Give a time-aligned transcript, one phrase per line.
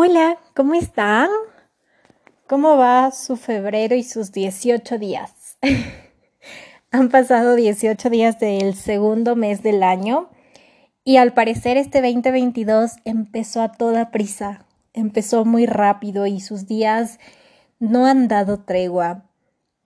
[0.00, 1.28] Hola, ¿cómo están?
[2.46, 5.58] ¿Cómo va su febrero y sus 18 días?
[6.92, 10.30] Han pasado 18 días del segundo mes del año
[11.02, 17.18] y al parecer este 2022 empezó a toda prisa, empezó muy rápido y sus días
[17.80, 19.24] no han dado tregua.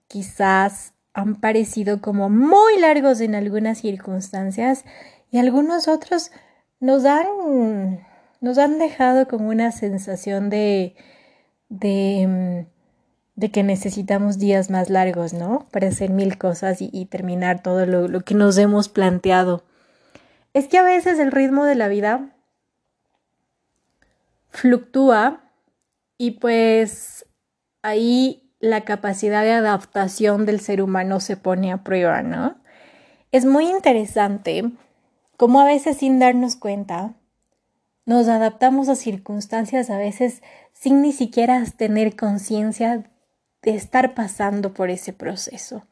[0.07, 4.85] Quizás han parecido como muy largos en algunas circunstancias
[5.31, 6.29] y algunos otros
[6.79, 8.05] nos han
[8.43, 10.97] nos han dejado con una sensación de,
[11.69, 15.65] de, mm, de que necesitamos días más largos, ¿no?
[15.71, 19.63] Para hacer mil cosas y, terminar todo lo, lo que nos hemos planteado.
[20.53, 22.35] Es que a veces el ritmo de la vida
[24.49, 25.49] fluctúa
[26.17, 27.25] y pues
[27.81, 32.57] ahí la capacidad de adaptación del ser humano se pone a prueba, ¿no?
[33.31, 34.69] Es muy interesante
[35.37, 37.15] cómo a veces sin darnos cuenta
[38.05, 40.41] nos adaptamos a circunstancias a veces
[40.73, 43.03] sin ni siquiera tener conciencia
[43.61, 45.87] de estar pasando por ese proceso.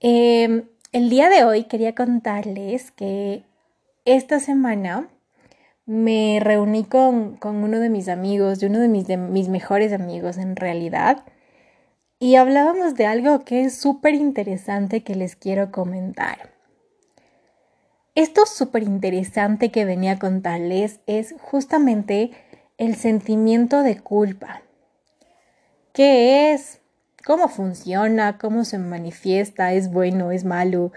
[0.00, 3.44] Em, el día de hoy quería contarles que
[4.04, 5.08] esta semana
[5.86, 10.38] me reuní con, uno de mis amigos, de uno de mis, de mis mejores amigos
[10.38, 11.24] en realidad,
[12.18, 16.53] y hablábamos de algo que es súper interesante que les quiero comentar.
[18.14, 22.30] Esto súper interesante que venía a contarles es justamente
[22.78, 24.62] el sentimiento de culpa.
[25.92, 26.80] ¿Qué es?
[27.26, 28.38] ¿Cómo funciona?
[28.38, 29.72] ¿Cómo se manifiesta?
[29.72, 30.30] ¿Es bueno?
[30.30, 30.92] ¿Es malo?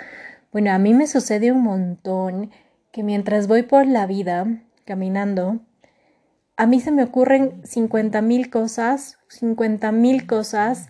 [0.51, 2.51] Bueno, a mí me sucede un montón
[2.91, 4.45] que mientras voy por la vida
[4.85, 5.59] caminando,
[6.55, 10.89] a mí se me ocurren 50 mil cosas, 50 mil cosas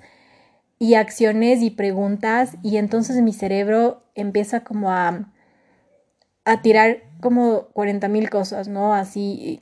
[0.78, 5.32] y acciones y preguntas y entonces mi cerebro empieza como a
[6.48, 8.94] a tirar como 40 mil cosas, ¿no?
[8.94, 9.60] Así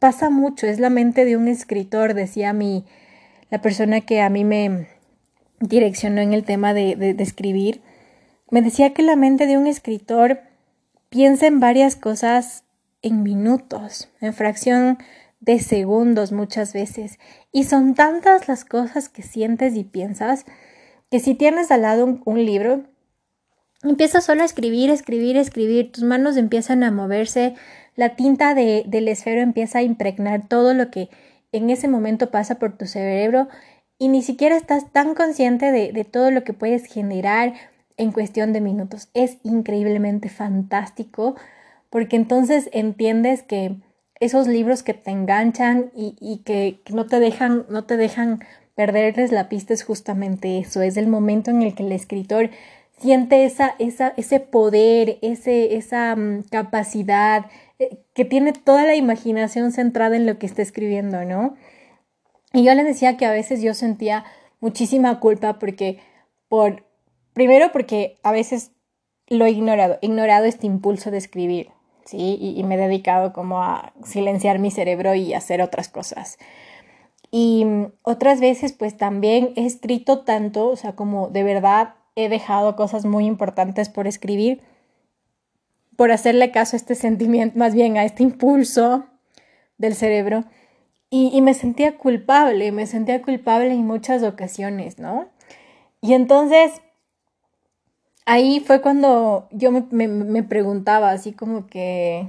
[0.00, 2.84] pasa mucho, es la mente de un escritor, decía mi,
[3.50, 4.88] la persona que a mí me
[5.60, 7.82] direccionó en el tema de, de, escribir,
[8.50, 10.40] me decía que la mente de un escritor
[11.08, 12.64] piensa en varias cosas
[13.02, 14.98] en minutos, en fracción
[15.38, 17.20] de segundos muchas veces.
[17.52, 20.46] Y son tantas las cosas que sientes y piensas
[21.12, 22.82] que si tienes al lado un libro,
[23.82, 27.54] Empiezas solo a escribir, escribir, escribir, tus manos empiezan a moverse,
[27.94, 31.08] la tinta de, del esfero empieza a impregnar todo lo que
[31.52, 33.48] en ese momento pasa por tu cerebro
[33.98, 37.54] y ni siquiera estás tan consciente de, de todo lo que puedes generar
[37.96, 39.08] en cuestión de minutos.
[39.14, 41.36] Es increíblemente fantástico
[41.90, 43.76] porque entonces entiendes que
[44.20, 48.40] esos libros que te enganchan y, y que, que, no te dejan, no te dejan
[48.74, 52.50] perderles la pista es justamente eso, es el momento en el que el escritor
[52.98, 57.46] siente esa, esa, ese poder, ese, esa mm, capacidad,
[57.78, 61.56] eh, que tiene toda la imaginación centrada en lo que está escribiendo, ¿no?
[62.52, 64.24] Y yo le decía que a veces yo sentía
[64.60, 66.00] muchísima culpa porque,
[66.48, 66.84] por,
[67.34, 68.72] primero porque a veces
[69.28, 71.70] lo he ignorado, he ignorado este impulso de escribir,
[72.04, 72.38] ¿sí?
[72.40, 76.38] Y, y me he dedicado como a silenciar mi cerebro y hacer otras cosas.
[77.30, 82.30] Y mm, otras veces pues también he escrito tanto, o sea, como de verdad he
[82.30, 84.62] dejado cosas muy importantes por escribir,
[85.96, 89.04] por hacerle caso a este sentimiento, más bien a este impulso
[89.78, 90.44] del cerebro.
[91.08, 95.28] Y, me sentía culpable, me sentía culpable en muchas ocasiones, ¿no?
[96.02, 96.82] Y entonces,
[98.26, 102.28] ahí fue cuando yo me, preguntaba, así como que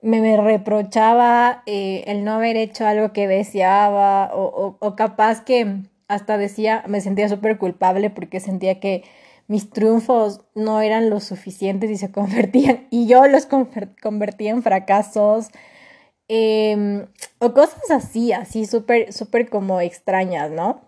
[0.00, 5.82] me, reprochaba eh, el no haber hecho algo que deseaba o capaz que
[6.14, 9.04] hasta decía, me sentía súper culpable porque sentía que
[9.46, 15.48] mis triunfos no eran lo suficientes y se convertían, y yo los convertía en fracasos,
[16.28, 17.06] em,
[17.38, 20.80] o cosas así, así súper, súper como extrañas, ¿no?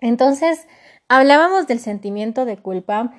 [0.00, 0.66] Entonces,
[1.08, 3.14] hablábamos del sentimiento de culpa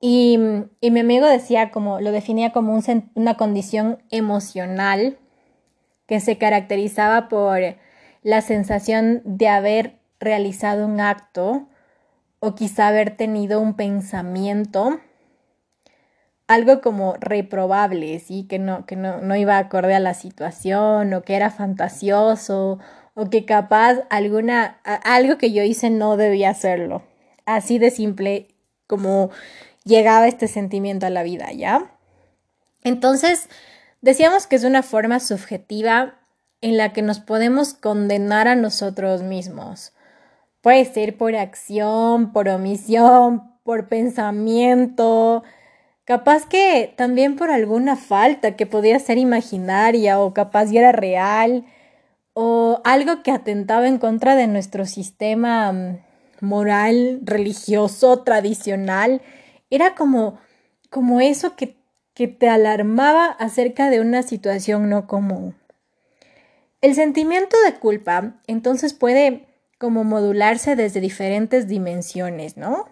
[0.00, 0.38] y,
[0.80, 5.18] y mi amigo decía como, lo definía como un, una condición emocional
[6.06, 7.60] que se caracterizaba por
[8.22, 11.68] la sensación de haber realizado un acto
[12.40, 15.00] o quizá haber tenido un pensamiento,
[16.46, 18.46] algo como reprobable, ¿sí?
[18.48, 22.78] que, no, que no, no iba acorde a la situación o que era fantasioso
[23.14, 27.02] o que capaz alguna, algo que yo hice no debía hacerlo.
[27.46, 28.48] Así de simple
[28.86, 29.30] como
[29.84, 31.92] llegaba este sentimiento a la vida, ¿ya?
[32.84, 33.48] Entonces,
[34.00, 36.18] decíamos que es una forma subjetiva
[36.60, 39.92] en la que nos podemos condenar a nosotros mismos.
[40.62, 45.42] Puede ser por acción, por omisión, por pensamiento,
[46.04, 51.64] Capaz que también por alguna falta que podía ser imaginaria o capaz ya era real
[52.34, 55.98] o algo que atentaba en contra de nuestro sistema mm,
[56.40, 59.22] moral, religioso, tradicional,
[59.70, 60.40] era como,
[60.90, 61.76] como eso que,
[62.14, 65.54] que te alarmaba acerca de una situación no común.
[66.80, 69.46] El sentimiento de culpa entonces puede
[69.82, 72.88] como modularse desde diferentes dimensiones, ¿no?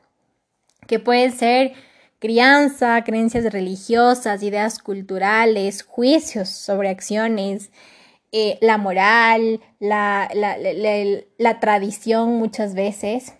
[0.89, 1.75] Que pueden ser
[2.19, 7.71] crianza, creencias religiosas, ideas culturales, juicios sobre acciones,
[8.33, 13.35] eh, la moral, la, la, tradición muchas veces.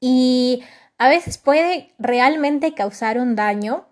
[0.00, 0.62] Y
[0.96, 3.88] a veces puede realmente causar un daño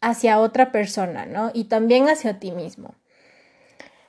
[0.00, 1.50] hacia otra persona, ¿no?
[1.52, 2.94] Y también hacia ti mismo.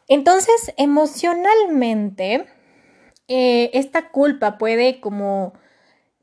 [0.08, 2.46] Entonces, emocionalmente,
[3.36, 5.54] eh, esta culpa puede como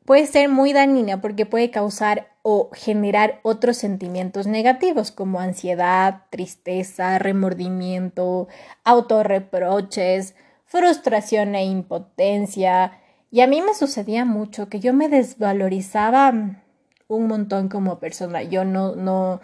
[0.05, 7.19] puede ser muy dañina porque puede causar o generar otros sentimientos negativos como ansiedad, tristeza,
[7.19, 8.47] remordimiento,
[8.85, 10.37] autorreproches,
[10.67, 12.93] frustración e impotencia.
[13.33, 16.33] Y a mí me sucedía mucho que yo me desvalorizaba
[17.09, 18.45] un montón como persona.
[18.45, 19.41] Yo no, no,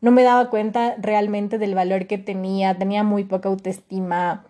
[0.00, 4.46] no me daba cuenta realmente del valor que tenía, tenía muy poca autoestima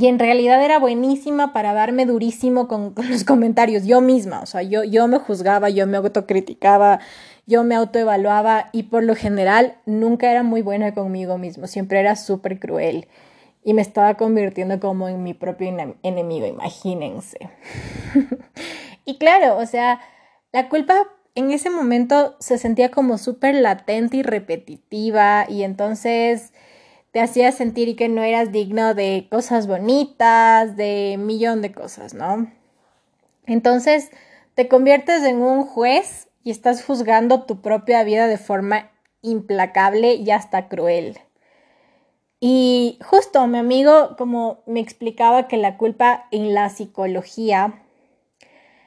[0.00, 4.62] y en realidad era buenísima para darme durísimo con, los comentarios, yo misma, o sea,
[4.62, 7.00] yo, yo me juzgaba, yo me autocriticaba,
[7.46, 12.16] yo me autoevaluaba y por lo general nunca era muy buena conmigo mismo, siempre era
[12.16, 13.08] súper cruel
[13.62, 15.68] y me estaba convirtiendo como en mi propio
[16.02, 17.50] enemigo, imagínense.
[19.04, 20.00] y claro, o sea,
[20.50, 20.94] la culpa
[21.34, 26.54] en ese momento se sentía como súper latente y repetitiva y entonces
[27.12, 32.50] te hacía sentir que no eras digno de cosas bonitas, de millón de cosas, ¿no?
[33.46, 34.10] Entonces
[34.54, 38.90] te conviertes en un juez y estás juzgando tu propia vida de forma
[39.22, 41.18] implacable y hasta cruel.
[42.38, 47.82] Y justo mi amigo como me explicaba que la culpa en la psicología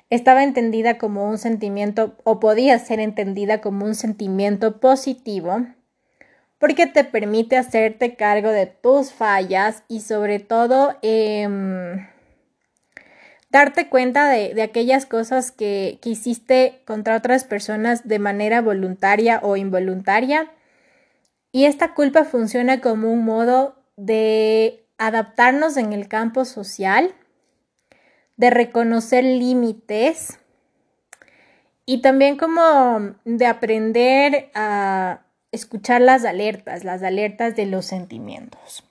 [0.10, 5.66] estaba entendida como un sentimiento o podía ser entendida como un sentimiento positivo
[6.64, 12.08] porque te permite hacerte cargo de tus fallas y sobre todo em,
[13.50, 19.58] darte cuenta de, aquellas cosas que, que hiciste contra otras personas de manera voluntaria o
[19.58, 20.54] involuntaria.
[21.52, 27.14] Y esta culpa funciona como un modo de adaptarnos en el campo social,
[28.38, 30.40] de reconocer límites
[31.86, 35.23] y también como de aprender a
[35.54, 38.84] escuchar las alertas, las alertas de los sentimientos.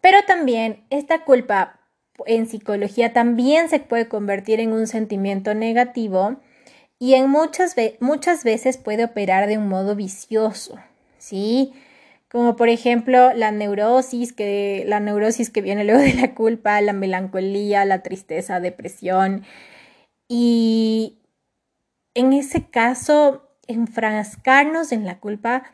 [0.00, 1.80] Pero también esta culpa
[2.26, 6.36] en psicología también se puede convertir en un sentimiento negativo
[6.98, 10.78] y en muchas, muchas veces puede operar de un modo vicioso,
[11.18, 11.72] ¿sí?
[12.30, 16.92] Como por ejemplo la neurosis, que, la neurosis que viene luego de la culpa, la
[16.92, 19.44] melancolía, la tristeza, depresión.
[20.28, 21.18] Y
[22.14, 25.64] en ese caso enfrascarnos en la culpa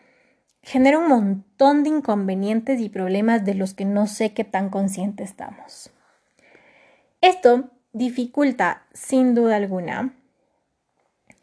[0.63, 5.31] genera un montón de inconvenientes y problemas de los que no sé qué tan conscientes
[5.31, 5.91] estamos.
[7.21, 10.15] Esto dificulta, sin duda alguna,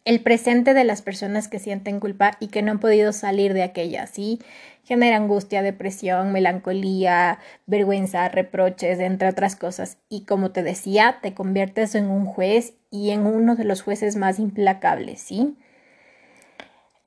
[0.05, 3.63] el presente de las personas que sienten culpa y que no han podido salir de
[3.63, 4.39] aquella, ¿sí?
[4.85, 9.97] Genera angustia, depresión, melancolía, vergüenza, reproches, entre otras cosas.
[10.07, 14.15] Y como te decía, te conviertes en un juez y en uno de los jueces
[14.15, 15.57] más implacables, ¿sí?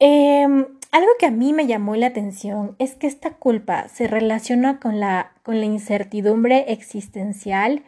[0.02, 4.80] Em, algo que a mí me llamó la atención es que esta culpa se relaciona
[4.80, 7.85] con la, con la incertidumbre existencial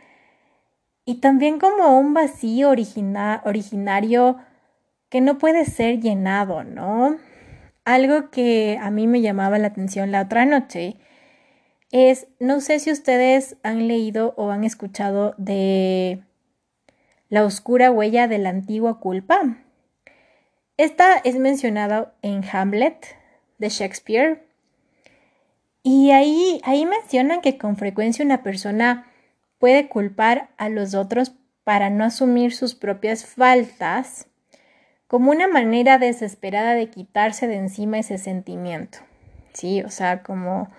[1.06, 4.36] y también como un vacío originario
[5.08, 7.16] que no puede ser llenado, ¿no?
[7.84, 10.96] Algo que a mí me llamaba la atención la otra noche
[11.92, 16.22] es, no sé si ustedes han leído o han escuchado de
[17.30, 19.61] la oscura huella de la antigua culpa.
[20.76, 23.16] Esta es mencionada en Hamlet
[23.58, 24.46] de Shakespeare.
[25.82, 29.06] Y ahí, ahí mencionan que con frecuencia una persona
[29.58, 34.26] puede culpar a los otros para no asumir sus propias faltas
[35.06, 38.98] como una manera desesperada de quitarse de encima ese sentimiento.
[39.52, 40.70] Sí, o sea, como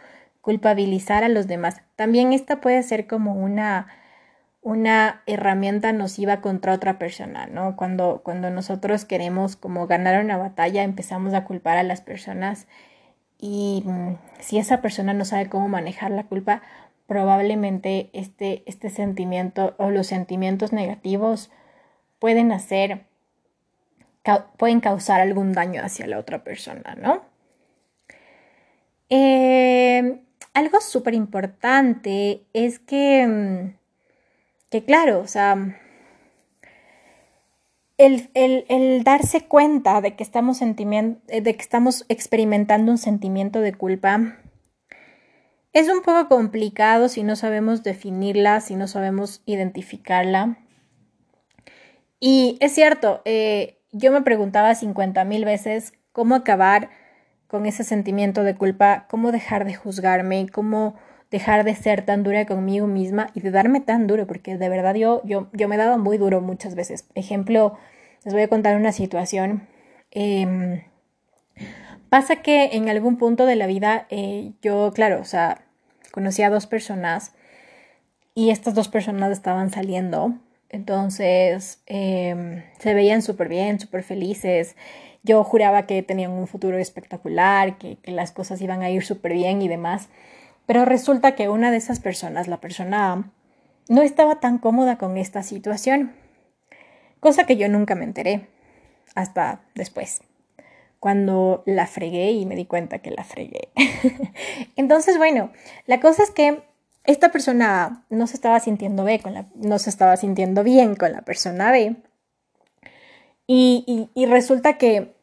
[0.41, 1.81] culpabilizar a los demás.
[1.95, 3.87] También esta puede ser como una
[4.63, 7.75] una herramienta nociva contra otra persona, ¿no?
[7.75, 12.67] Cuando, cuando nosotros queremos como ganar una batalla, empezamos a culpar a las personas
[13.37, 16.61] y mm, si esa persona no sabe cómo manejar la culpa,
[17.07, 21.51] probablemente este, este sentimiento o los sentimientos negativos
[22.19, 23.05] pueden hacer
[24.57, 27.21] pueden causar algún daño hacia la otra persona, ¿no?
[29.09, 30.21] Eh,
[30.53, 33.82] algo súper importante es que, mm,
[34.73, 35.79] que, claro, o sea,
[37.99, 41.13] el, darse cuenta de que, estamos de
[41.43, 44.39] que estamos experimentando un sentimiento de culpa
[45.73, 50.57] es un poco complicado si no sabemos definirla, si no sabemos identificarla.
[52.19, 56.89] Y es cierto, eh, yo me preguntaba 50 mil veces cómo acabar
[57.45, 60.95] con ese sentimiento de culpa, cómo dejar de juzgarme, cómo
[61.33, 64.93] dejar de ser tan dura conmigo misma y de darme tan duro, porque de verdad
[64.93, 67.05] yo, yo, yo me dado muy duro muchas veces.
[67.15, 67.75] Ejemplo,
[68.23, 69.67] les voy a contar una situación.
[70.11, 70.83] Em,
[72.09, 75.63] pasa que en algún punto de la vida eh, yo, claro, o sea,
[76.11, 77.33] conocí a dos personas
[78.35, 80.35] y estas dos personas estaban saliendo.
[80.69, 84.75] Entonces em, se veían súper bien, súper felices.
[85.23, 89.63] Yo juraba que tenían un futuro espectacular, que, las cosas iban a ir súper bien
[89.63, 90.09] y demás.
[90.65, 93.23] Pero resulta que una de esas personas, la persona A,
[93.89, 96.13] no estaba tan cómoda con esta situación.
[97.19, 98.47] Cosa que yo nunca me enteré.
[99.15, 100.21] Hasta después.
[100.99, 103.69] Cuando la fregué y me di cuenta que la fregué.
[104.75, 105.51] Entonces, bueno,
[105.85, 106.63] la cosa es que
[107.03, 110.95] esta persona A no se estaba sintiendo bien con la, no se estaba sintiendo bien
[110.95, 111.97] con la persona B
[113.47, 115.13] y, resulta que,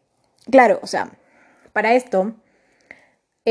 [0.50, 1.11] claro, o sea,
[1.73, 2.35] para esto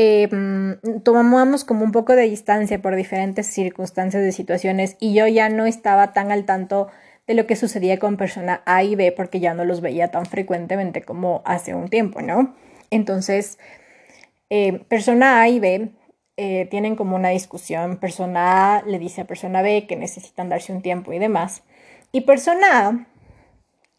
[0.00, 5.48] em, tomamos como un poco de distancia por diferentes circunstancias de situaciones y yo ya
[5.48, 6.88] no estaba tan al tanto
[7.26, 10.26] de lo que sucedía con persona A y B porque ya no los veía tan
[10.26, 12.54] frecuentemente como hace un tiempo, ¿no?
[12.90, 13.58] Entonces,
[14.48, 15.90] eh, persona A y B
[16.36, 20.72] eh, tienen como una discusión, persona A le dice a persona B que necesitan darse
[20.72, 21.62] un tiempo y demás,
[22.12, 23.06] y persona A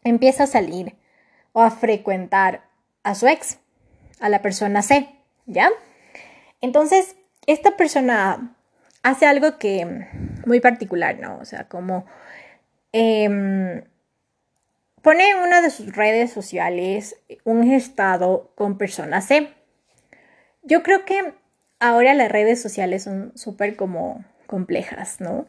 [0.04, 0.96] empieza a salir
[1.52, 2.62] o a frecuentar
[3.02, 3.58] a su ex,
[4.20, 5.08] a la persona C,
[5.46, 5.70] ¿ya?
[6.62, 7.16] Entonces,
[7.46, 8.56] esta persona
[9.02, 10.06] hace algo que
[10.46, 11.38] muy particular, ¿no?
[11.38, 12.06] O sea, como
[12.92, 13.82] em,
[15.02, 19.48] pone en una de sus redes sociales un estado con persona C.
[20.62, 21.34] Yo creo que
[21.80, 25.46] ahora las redes sociales son súper como complejas, ¿no?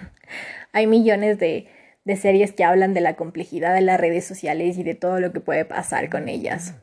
[0.72, 1.68] Hay millones de
[2.16, 5.40] series que hablan de la complejidad de las redes sociales y de todo lo que
[5.40, 6.74] puede pasar con ellas.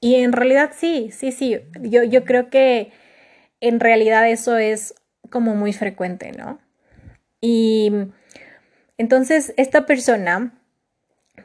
[0.00, 2.90] Y en realidad sí, sí, sí, yo, yo creo que
[3.60, 4.94] en realidad eso es
[5.28, 6.58] como muy frecuente, ¿no?
[7.40, 7.92] Y
[8.98, 10.58] entonces esta persona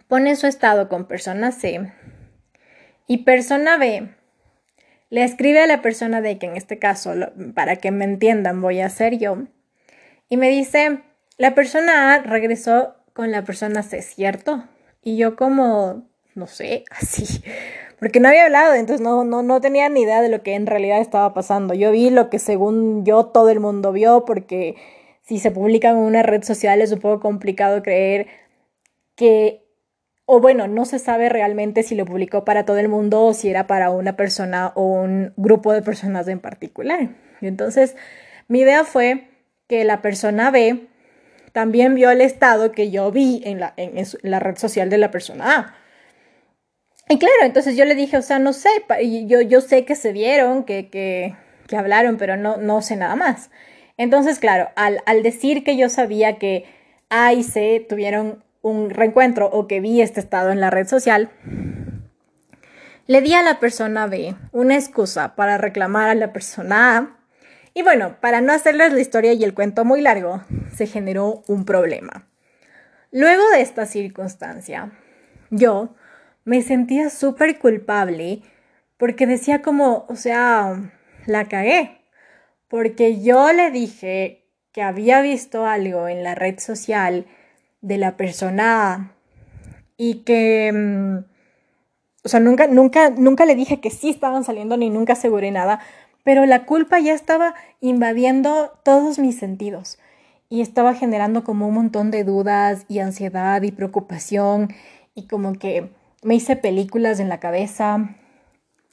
[0.07, 1.91] pone su estado con persona C
[3.07, 4.09] y persona B
[5.09, 7.13] le escribe a la persona D, que en este caso,
[7.53, 9.43] para que me entiendan, voy a ser yo,
[10.29, 11.03] y me dice,
[11.37, 14.65] la persona A regresó con la persona C, ¿cierto?
[15.01, 17.43] Y yo como, no sé, así,
[17.99, 20.67] porque no había hablado, entonces no, no, no tenía ni idea de lo que en
[20.67, 21.73] realidad estaba pasando.
[21.73, 24.75] Yo vi lo que según yo todo el mundo vio, porque
[25.21, 28.27] si se publica en una red social es un poco complicado creer
[29.15, 29.65] que,
[30.25, 33.49] o bueno, no se sabe realmente si lo publicó para todo el mundo o si
[33.49, 37.09] era para una persona o un grupo de personas en particular.
[37.41, 37.95] Entonces,
[38.47, 39.29] mi idea fue
[39.67, 40.87] que la persona B
[41.53, 45.09] también vio el estado que yo vi en la, en, la red social de la
[45.09, 45.84] persona A.
[47.07, 48.69] Y claro, entonces yo le dije, o sea, no sé,
[49.27, 51.35] yo, yo sé que se vieron, que, que,
[51.67, 53.51] que hablaron, pero no, no sé nada más.
[53.97, 56.65] Entonces, claro, al, al, decir que yo sabía que
[57.09, 61.29] A y C tuvieron un reencuentro o que vi este estado en la red social,
[63.07, 67.17] le di a la persona B una excusa para reclamar a la persona A
[67.75, 70.41] y bueno, para no hacerles la historia y el cuento muy largo,
[70.73, 72.27] se generó un problema.
[73.11, 74.91] Luego de esta circunstancia,
[75.51, 75.93] yo
[76.45, 78.41] me sentía súper culpable
[78.97, 80.91] porque decía como, o sea,
[81.25, 81.97] la cagué.
[82.69, 87.25] Porque yo le dije que había visto algo en la red social
[87.81, 89.15] de la persona
[89.97, 90.71] y que...
[90.73, 91.35] Mm,
[92.23, 95.79] o sea, nunca, nunca, nunca le dije que sí estaban saliendo ni nunca aseguré nada,
[96.23, 99.99] pero la culpa ya estaba invadiendo todos mis sentidos
[100.49, 104.73] y estaba generando como un montón de dudas y ansiedad y preocupación
[105.13, 105.91] y como que
[106.25, 108.15] me hice películas en la cabeza.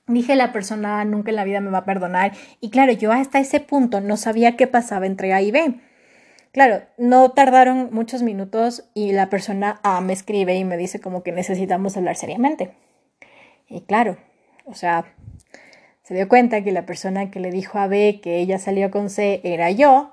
[0.07, 3.41] Dije la persona nunca en la vida me va a perdonar y claro, yo hasta
[3.41, 5.81] ese punto no sabía qué pasaba entre A y B.
[6.53, 11.23] Claro, no tardaron muchos minutos y la persona A me escribe y me dice como
[11.23, 12.75] que necesitamos hablar seriamente.
[13.69, 14.19] Y claro,
[14.67, 15.07] o sea,
[16.03, 19.09] se dio cuenta que la persona que le dijo a B que ella salió con
[19.09, 20.13] C era yo.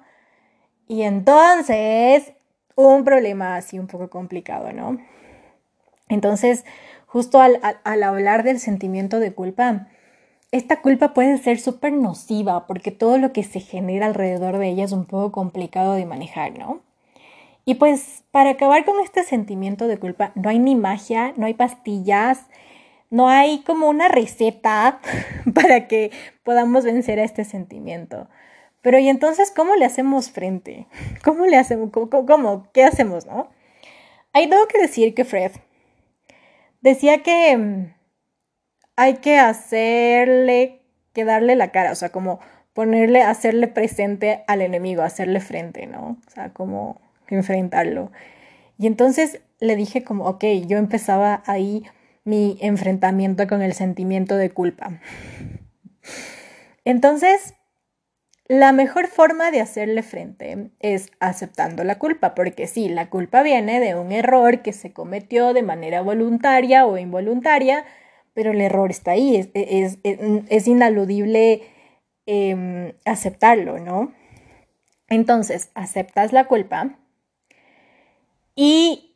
[0.88, 2.32] Y entonces,
[2.76, 4.98] un problema así un poco complicado, ¿no?
[6.10, 6.66] Entonces,
[7.10, 9.88] justo al, al hablar del sentimiento de culpa,
[10.52, 14.86] esta culpa puede ser súper nociva porque todo lo que se genera alrededor de ella
[14.86, 16.82] es un poco complicado de manejar, ¿no?
[17.66, 21.56] Y pues para acabar con este sentimiento de culpa, no hay ni magia, no hay
[21.56, 22.46] pastillas,
[23.10, 25.00] no hay como una receta
[25.56, 26.12] para que
[26.44, 28.28] podamos vencer a este sentimiento.
[28.82, 30.86] Pero y entonces, ¿cómo le hacemos frente?
[31.24, 31.90] ¿Cómo le hacemos?
[31.92, 32.68] ¿Cómo?
[32.72, 33.50] ¿Qué hacemos, no?
[34.32, 35.52] Ahí tengo que decir que Fred
[36.82, 37.94] decía que mm,
[38.96, 40.82] hay que hacerle,
[41.14, 42.40] que darle la cara, o sea, como
[42.74, 46.18] ponerle, hacerle presente al enemigo, hacerle frente, ¿no?
[46.28, 48.12] O sea, como enfrentarlo.
[48.78, 51.84] Y entonces le dije como, ok, yo empezaba ahí
[52.24, 55.00] mi enfrentamiento con el sentimiento de culpa.
[56.86, 57.56] Entonces,
[58.50, 63.80] la mejor forma de hacerle frente es aceptando la culpa, porque sí, la culpa viene
[63.80, 67.86] de un error que se cometió de manera voluntaria o involuntaria,
[68.34, 71.62] pero el error está ahí, es, inaludible
[72.26, 74.14] em, aceptarlo, ¿no?
[75.10, 76.98] Entonces, aceptas la culpa
[78.56, 79.16] y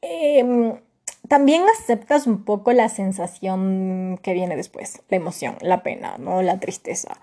[0.00, 0.80] em,
[1.28, 6.40] también aceptas un poco la sensación que viene después, la emoción, la pena, ¿no?
[6.40, 7.20] La tristeza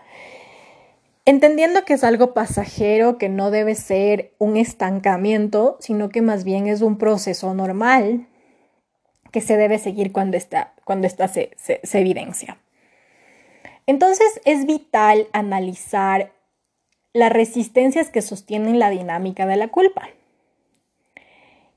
[1.25, 6.67] entendiendo que es algo pasajero, que no debe ser un estancamiento, sino que más bien
[6.67, 8.27] es un proceso normal
[9.31, 12.57] que se debe seguir cuando esta, cuando se, se evidencia.
[13.85, 16.31] Entonces es vital analizar
[17.13, 20.09] las resistencias que sostienen la dinámica de la culpa.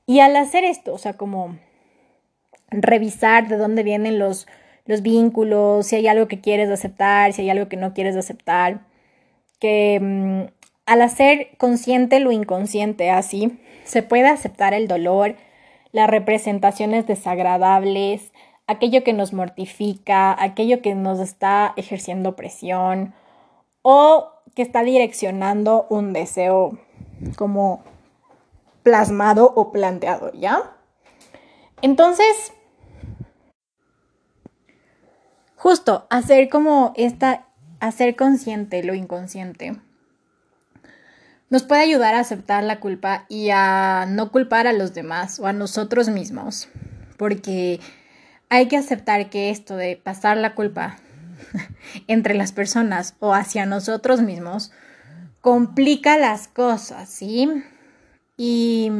[0.05, 1.57] Y al hacer esto, o sea, como
[2.69, 4.47] revisar de dónde vienen los,
[4.85, 8.81] los vínculos, si hay algo que quieres aceptar, si hay algo que no quieres aceptar,
[9.63, 10.51] que mm,
[10.85, 15.37] al hacer consciente lo inconsciente así, se puede aceptar el dolor,
[15.93, 18.33] las representaciones desagradables,
[18.67, 23.13] aquello que nos mortifica, aquello que nos está ejerciendo presión
[23.83, 26.77] o que está direccionando un deseo
[27.37, 27.85] como
[28.83, 30.75] plasmado o planteado, ¿ya?
[31.81, 32.51] Entonces,
[35.55, 37.47] justo hacer como esta
[37.87, 39.75] hacer consciente lo inconsciente
[41.53, 45.45] nos puede ayudar a aceptar la culpa y a no culpar a los demás o
[45.45, 46.67] a nosotros mismos,
[47.15, 47.79] porque
[48.49, 50.97] hay que aceptar que esto de pasar la culpa
[52.07, 54.71] entre las personas o hacia nosotros mismos
[55.41, 57.47] complica las cosas, ¿sí?
[58.35, 58.91] Y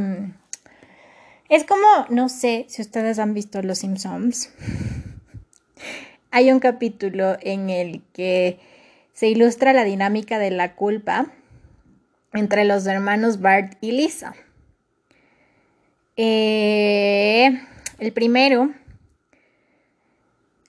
[1.49, 4.51] es como, no sé si ustedes han visto Los Simpsons.
[6.29, 8.59] Hay un capítulo en el que
[9.13, 11.27] se ilustra la dinámica de la culpa
[12.33, 14.35] entre los hermanos Bart y Lisa.
[16.15, 17.59] Eh,
[17.99, 18.71] el primero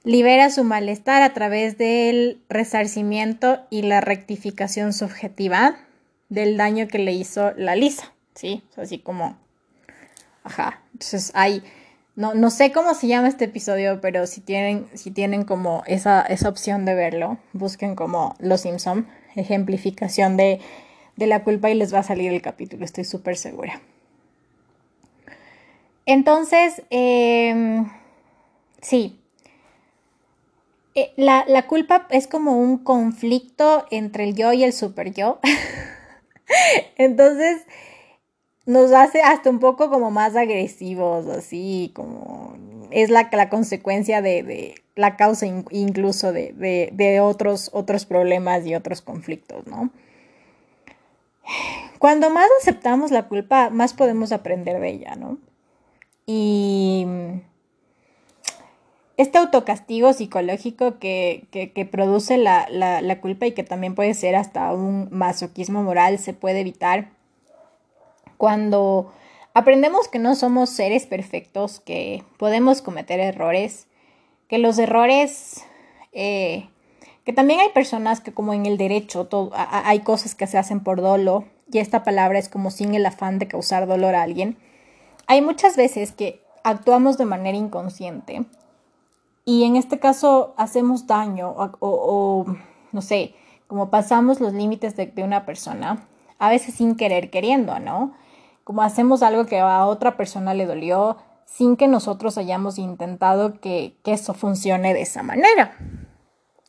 [0.04, 5.76] libera su malestar a través del resarcimiento y la rectificación subjetiva
[6.28, 8.62] del daño que le hizo la Lisa, ¿sí?
[8.76, 9.38] así como,
[10.42, 11.62] ajá, entonces hay
[12.16, 16.22] no, no sé cómo se llama este episodio, pero si tienen, si tienen como esa,
[16.22, 20.60] esa opción de verlo, busquen como Los Simpson, ejemplificación de,
[21.16, 23.80] de la culpa y les va a salir el capítulo, estoy súper segura.
[26.06, 27.90] Entonces, em,
[28.80, 29.20] sí,
[30.94, 35.40] eh, la, la, culpa es como un conflicto entre el yo y el super yo.
[36.96, 37.62] Entonces,
[38.66, 42.56] nos hace hasta un poco como más agresivos, así como
[42.90, 49.02] es la, la consecuencia de, la causa incluso de, de, otros, otros problemas y otros
[49.02, 49.90] conflictos, ¿no?
[51.98, 55.38] Cuando más aceptamos la culpa, más podemos aprender de ella, ¿no?
[56.26, 57.06] Y
[59.16, 64.72] este autocastigo psicológico que, que, produce la, la culpa y que también puede ser hasta
[64.72, 67.10] un masoquismo moral se puede evitar
[68.44, 69.10] cuando
[69.54, 73.86] aprendemos que no somos seres perfectos, que podemos cometer errores,
[74.48, 75.64] que los errores,
[76.12, 76.68] eh,
[77.24, 81.00] que también hay personas que como en el derecho hay cosas que se hacen por
[81.00, 84.58] dolo, y esta palabra es como sin el afán de causar dolor a alguien.
[85.26, 88.44] Hay muchas veces que actuamos de manera inconsciente
[89.46, 92.44] y en este caso hacemos daño o,
[92.92, 93.32] no sé,
[93.68, 96.06] como pasamos los límites de, de una persona,
[96.38, 98.12] a veces sin querer queriendo, ¿no?
[98.64, 103.94] Como hacemos algo que a otra persona le dolió sin que nosotros hayamos intentado que,
[104.04, 105.76] eso funcione de esa manera.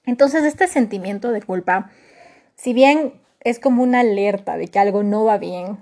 [0.06, 1.90] Entonces este sentimiento de culpa,
[2.56, 5.80] si bien es como una alerta de que algo no va bien,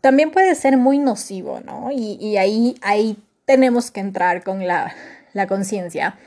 [0.00, 1.90] también puede ser muy nocivo, ¿no?
[1.90, 4.94] Y, ahí hay tenemos que entrar con la,
[5.32, 6.18] la conciencia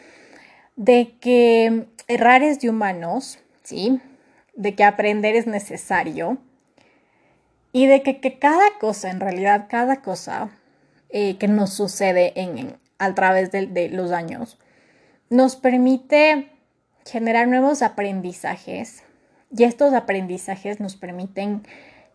[0.76, 4.02] de que errar es de humanos, ¿sí?
[4.56, 6.38] De que aprender es necesario
[7.72, 10.50] y de que, que cada cosa, en realidad cada cosa
[11.10, 14.58] eh, que nos sucede en, a través de, de los años,
[15.30, 16.50] nos permite
[17.06, 19.04] generar nuevos aprendizajes
[19.56, 21.64] y estos aprendizajes nos permiten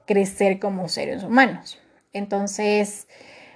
[0.07, 1.79] crecer como seres humanos.
[2.13, 3.09] Entonces,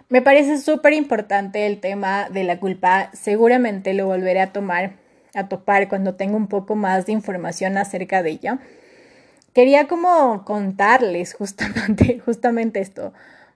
[0.08, 3.10] me parece súper importante el tema de la culpa.
[3.12, 4.96] Seguramente lo volveré a tomar,
[5.34, 8.58] a topar cuando tenga un poco más de información acerca de ella.
[9.54, 13.12] Quería como contarles justamente, justamente esto,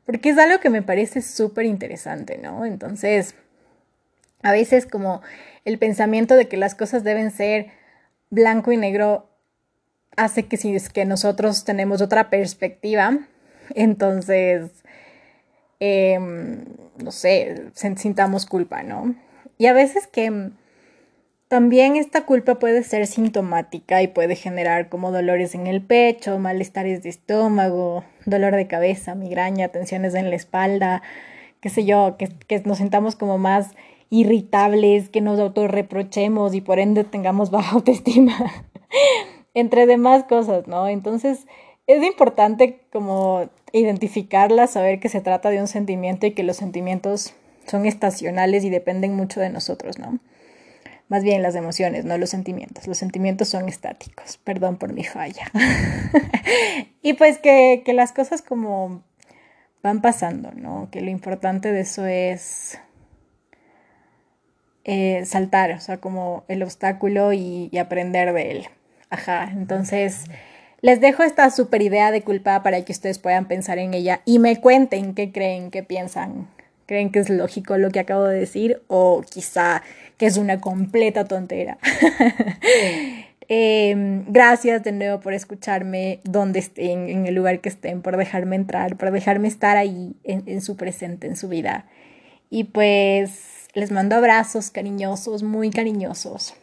[0.07, 2.65] porque es algo que me parece súper interesante, ¿no?
[2.65, 3.35] Entonces,
[4.43, 5.23] a veces como
[5.65, 7.69] el pensamiento de que las cosas deben ser
[8.31, 9.31] blanco y negro
[10.17, 13.19] hace que si es que nosotros tenemos otra perspectiva,
[13.75, 14.71] entonces,
[15.81, 16.65] em,
[17.03, 19.15] no sé, sintamos culpa, ¿no?
[19.59, 20.51] Y a veces que
[21.49, 27.03] también esta culpa puede ser sintomática y puede generar como dolores en el pecho, malestares
[27.03, 31.03] de estómago, dolor de cabeza, migraña, tensiones en la espalda,
[31.61, 32.29] qué sé yo, que,
[32.65, 33.71] nos sintamos como más
[34.11, 38.37] irritables, que nos autorreprochemos y por ende tengamos baja autoestima,
[39.55, 40.89] entre demás cosas, ¿no?
[40.89, 41.47] Entonces
[41.87, 47.35] es importante como identificarla, saber que se trata de un sentimiento y que los sentimientos
[47.67, 50.19] son estacionales y dependen mucho de nosotros, ¿no?
[51.09, 52.87] Más bien las emociones, no los sentimientos.
[52.87, 55.51] Los sentimientos son estáticos, perdón por mi falla.
[57.03, 59.03] y pues que, que las cosas como
[59.83, 60.89] van pasando, ¿no?
[60.91, 62.79] Que lo importante de eso es
[64.85, 68.67] eh, saltar, o sea, como el obstáculo y, aprender de él.
[69.09, 70.25] Ajá, entonces
[70.83, 74.39] les dejo esta super idea de culpa para que ustedes puedan pensar en ella y
[74.39, 76.49] me cuenten qué creen, qué piensan.
[76.87, 78.83] ¿Creen que es lógico lo que acabo de decir?
[78.89, 79.83] O quizá
[80.19, 81.79] que es una completa tontera.
[83.47, 88.57] Em, gracias de nuevo por escucharme donde estén, en el lugar que estén, por dejarme
[88.57, 91.85] entrar, por dejarme estar ahí en su presente, en su vida.
[92.49, 96.55] Y pues les mando abrazos cariñosos, muy cariñosos.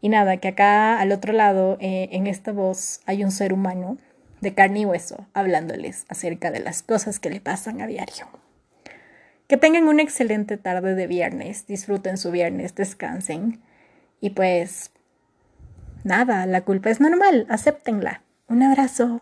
[0.00, 3.98] Y nada, que acá al otro lado, eh, en esta voz, hay un ser humano
[4.40, 8.26] de carne y hueso hablándoles acerca de las cosas que le pasan a diario.
[9.48, 13.60] Que tengan una excelente tarde de viernes, disfruten su viernes, descansen.
[14.20, 14.92] Y pues,
[16.04, 18.22] nada, la culpa es normal, acéptenla.
[18.46, 19.20] Un abrazo.